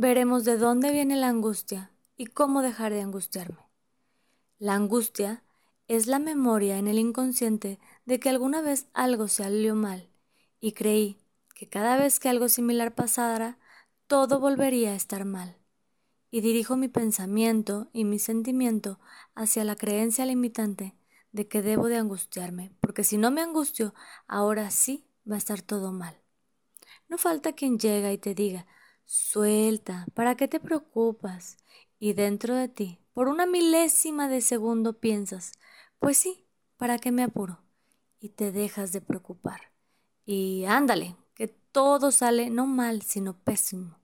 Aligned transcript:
veremos 0.00 0.46
de 0.46 0.56
dónde 0.56 0.92
viene 0.92 1.14
la 1.14 1.28
angustia 1.28 1.90
y 2.16 2.24
cómo 2.24 2.62
dejar 2.62 2.90
de 2.94 3.02
angustiarme. 3.02 3.68
La 4.58 4.72
angustia 4.74 5.44
es 5.88 6.06
la 6.06 6.18
memoria 6.18 6.78
en 6.78 6.88
el 6.88 6.98
inconsciente 6.98 7.78
de 8.06 8.18
que 8.18 8.30
alguna 8.30 8.62
vez 8.62 8.86
algo 8.94 9.28
salió 9.28 9.74
mal 9.74 10.08
y 10.58 10.72
creí 10.72 11.18
que 11.54 11.68
cada 11.68 11.98
vez 11.98 12.18
que 12.18 12.30
algo 12.30 12.48
similar 12.48 12.94
pasara, 12.94 13.58
todo 14.06 14.40
volvería 14.40 14.92
a 14.92 14.94
estar 14.94 15.26
mal. 15.26 15.58
Y 16.30 16.40
dirijo 16.40 16.78
mi 16.78 16.88
pensamiento 16.88 17.90
y 17.92 18.04
mi 18.04 18.18
sentimiento 18.18 19.00
hacia 19.34 19.64
la 19.64 19.76
creencia 19.76 20.24
limitante 20.24 20.96
de 21.32 21.46
que 21.46 21.60
debo 21.60 21.88
de 21.88 21.98
angustiarme, 21.98 22.72
porque 22.80 23.04
si 23.04 23.18
no 23.18 23.30
me 23.30 23.42
angustio, 23.42 23.92
ahora 24.26 24.70
sí 24.70 25.04
va 25.30 25.34
a 25.34 25.38
estar 25.38 25.60
todo 25.60 25.92
mal. 25.92 26.18
No 27.10 27.18
falta 27.18 27.52
quien 27.52 27.78
llega 27.78 28.12
y 28.12 28.16
te 28.16 28.34
diga, 28.34 28.66
Suelta, 29.04 30.06
¿para 30.14 30.36
qué 30.36 30.48
te 30.48 30.60
preocupas? 30.60 31.56
Y 31.98 32.12
dentro 32.12 32.54
de 32.54 32.68
ti, 32.68 32.98
por 33.12 33.28
una 33.28 33.46
milésima 33.46 34.28
de 34.28 34.40
segundo 34.40 34.98
piensas, 35.00 35.52
pues 35.98 36.16
sí, 36.16 36.46
¿para 36.76 36.98
qué 36.98 37.12
me 37.12 37.22
apuro? 37.22 37.60
Y 38.20 38.30
te 38.30 38.52
dejas 38.52 38.92
de 38.92 39.00
preocupar. 39.00 39.72
Y 40.24 40.64
ándale, 40.64 41.16
que 41.34 41.48
todo 41.48 42.12
sale 42.12 42.50
no 42.50 42.66
mal, 42.66 43.02
sino 43.02 43.38
pésimo. 43.38 43.98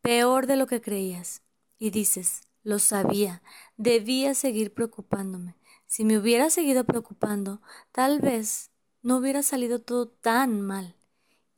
Peor 0.00 0.46
de 0.46 0.56
lo 0.56 0.66
que 0.66 0.80
creías. 0.80 1.42
Y 1.78 1.90
dices, 1.90 2.42
lo 2.62 2.78
sabía, 2.78 3.42
debía 3.76 4.34
seguir 4.34 4.74
preocupándome. 4.74 5.56
Si 5.86 6.04
me 6.04 6.18
hubiera 6.18 6.50
seguido 6.50 6.84
preocupando, 6.84 7.60
tal 7.92 8.20
vez 8.20 8.70
no 9.02 9.16
hubiera 9.16 9.42
salido 9.42 9.80
todo 9.80 10.08
tan 10.08 10.60
mal 10.60 10.96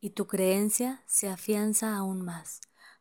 y 0.03 0.09
tu 0.09 0.27
creencia 0.27 1.01
se 1.05 1.29
afianza 1.29 1.95
aún 1.95 2.23
más. 2.23 2.59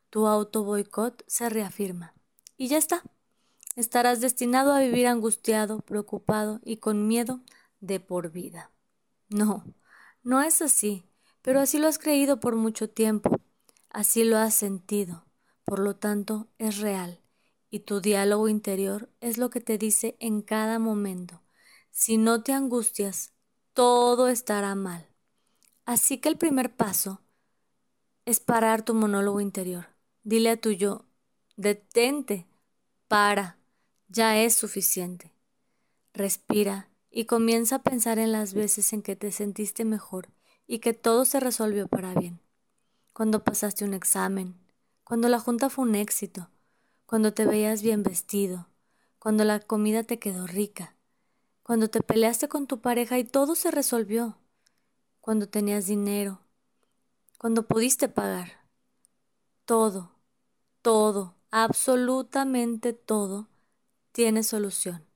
Tu 0.09 0.29
auto 0.29 0.63
boicot 0.63 1.25
se 1.27 1.49
reafirma. 1.49 2.15
Y 2.57 2.69
ya 2.69 2.79
está. 2.79 3.03
Estarás 3.75 4.21
destinado 4.21 4.73
a 4.73 4.79
vivir 4.79 5.09
angustiado, 5.09 5.81
preocupado 5.81 6.61
y 6.65 6.77
con 6.77 7.09
miedo 7.09 7.41
de 7.81 7.99
por 7.99 8.31
vida. 8.31 8.71
No, 9.29 9.65
no 10.23 10.43
es 10.43 10.63
así, 10.63 11.05
pero 11.43 11.59
así 11.59 11.81
lo 11.81 11.89
has 11.89 11.99
creído 11.99 12.39
por 12.39 12.55
mucho 12.55 12.89
tiempo, 12.89 13.41
así 13.91 14.23
lo 14.23 14.39
has 14.39 14.55
sentido, 14.55 15.27
por 15.65 15.81
lo 15.81 15.97
tanto 15.97 16.47
es 16.59 16.79
real, 16.79 17.21
y 17.69 17.81
tu 17.81 18.01
diálogo 18.01 18.47
interior 18.47 19.11
es 19.21 19.39
lo 19.39 19.51
que 19.51 19.61
te 19.61 19.77
dice 19.77 20.17
en 20.21 20.41
cada 20.41 20.79
momento. 20.79 21.43
Si 21.91 22.17
no 22.17 22.45
te 22.45 22.53
angustias, 22.53 23.33
todo 23.73 24.29
estará 24.29 24.77
mal. 24.77 25.12
Así 25.85 26.19
que 26.19 26.29
el 26.29 26.37
primer 26.39 26.75
paso 26.75 27.21
es 28.25 28.39
parar 28.39 28.85
tu 28.85 28.95
monólogo 28.95 29.41
interior. 29.41 29.89
Dile 30.23 30.51
a 30.51 30.57
tu 30.57 30.71
yo, 30.71 31.05
detente, 31.57 32.47
para, 33.09 33.59
ya 34.09 34.39
es 34.39 34.55
suficiente. 34.55 35.33
Respira 36.15 36.89
y 37.11 37.25
comienza 37.25 37.77
a 37.77 37.83
pensar 37.83 38.19
en 38.19 38.31
las 38.31 38.55
veces 38.55 38.93
en 38.93 39.03
que 39.03 39.17
te 39.17 39.33
sentiste 39.33 39.85
mejor 39.85 40.29
y 40.67 40.79
que 40.79 40.93
todo 40.93 41.25
se 41.25 41.41
resolvió 41.41 41.89
para 41.89 42.15
bien. 42.15 42.41
Cuando 43.13 43.43
pasaste 43.43 43.85
un 43.85 43.93
examen, 43.93 44.55
cuando 45.05 45.29
la 45.29 45.41
junta 45.41 45.69
fue 45.69 45.85
un 45.85 45.97
éxito, 45.97 46.49
cuando 47.07 47.35
te 47.35 47.45
veías 47.45 47.83
bien 47.83 48.03
vestido, 48.03 48.69
cuando 49.19 49.45
la 49.45 49.59
comida 49.61 50.05
te 50.05 50.19
quedó 50.19 50.47
rica, 50.47 50.95
cuando 51.63 51.91
te 51.91 52.01
peleaste 52.01 52.49
con 52.49 52.67
tu 52.67 52.81
pareja 52.81 53.19
y 53.19 53.25
todo 53.25 53.55
se 53.55 53.71
resolvió 53.71 54.39
cuando 55.23 55.49
tenías 55.49 55.87
dinero, 55.87 56.41
cuando 57.39 57.67
pudiste 57.67 58.09
pagar. 58.09 58.67
Todo, 59.65 60.11
todo, 60.83 61.37
absolutamente 61.53 62.93
todo 62.93 63.49
tiene 64.11 64.43
solución, 64.43 65.07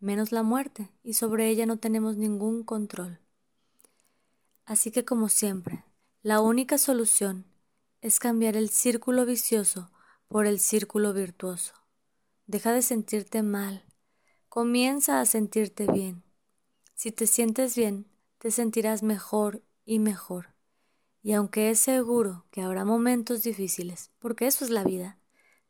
menos 0.00 0.32
la 0.32 0.42
muerte, 0.42 0.90
y 1.04 1.14
sobre 1.14 1.48
ella 1.48 1.66
no 1.66 1.78
tenemos 1.78 2.16
ningún 2.16 2.64
control. 2.64 3.20
Así 4.66 4.90
que 4.90 5.04
como 5.04 5.28
siempre, 5.28 5.84
la 6.22 6.40
única 6.40 6.76
solución 6.76 7.46
es 8.00 8.18
cambiar 8.18 8.56
el 8.56 8.70
círculo 8.70 9.24
vicioso 9.24 9.92
por 10.26 10.46
el 10.46 10.58
círculo 10.58 11.12
virtuoso. 11.12 11.74
Deja 12.48 12.72
de 12.72 12.82
sentirte 12.82 13.44
mal, 13.44 13.84
comienza 14.48 15.20
a 15.20 15.26
sentirte 15.26 15.86
bien. 15.86 16.24
Si 16.94 17.12
te 17.12 17.28
sientes 17.28 17.76
bien, 17.76 18.06
te 18.44 18.50
sentirás 18.50 19.02
mejor 19.02 19.62
y 19.86 20.00
mejor. 20.00 20.54
Y 21.22 21.32
aunque 21.32 21.70
es 21.70 21.78
seguro 21.78 22.44
que 22.50 22.60
habrá 22.60 22.84
momentos 22.84 23.42
difíciles, 23.42 24.10
porque 24.18 24.46
eso 24.46 24.66
es 24.66 24.70
la 24.70 24.84
vida, 24.84 25.18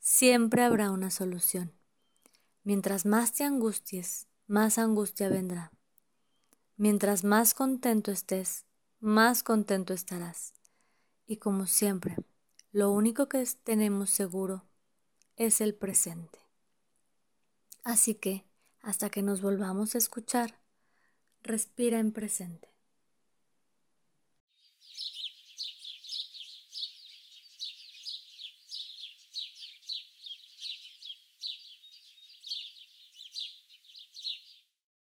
siempre 0.01 0.65
habrá 0.65 0.91
una 0.91 1.13
solución. 1.13 1.73
Mientras 2.65 3.07
más 3.07 3.33
te 3.33 3.45
angusties, 3.45 4.27
más 4.49 4.79
angustia 4.79 5.29
vendrá. 5.29 5.71
Mientras 6.77 7.23
más 7.23 7.55
contento 7.55 8.11
estés, 8.11 8.67
más 8.99 9.45
contento 9.45 9.95
estarás. 9.95 10.53
Y 11.29 11.37
como 11.37 11.67
siempre, 11.67 12.17
lo 12.73 12.91
único 12.91 13.29
que 13.29 13.47
tenemos 13.63 14.11
seguro 14.11 14.65
es 15.37 15.61
el 15.61 15.77
presente. 15.77 16.41
Así 17.85 18.17
que, 18.17 18.45
hasta 18.81 19.11
que 19.11 19.23
nos 19.23 19.43
volvamos 19.43 19.95
a 19.95 19.99
escuchar, 19.99 20.64
Respira 21.45 22.01
en 22.01 22.11
presente. 22.11 22.74